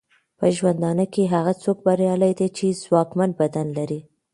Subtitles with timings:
[0.39, 3.99] په ژوندانه کې هغه څوک بریالی دی چې ځواکمن بدن لري.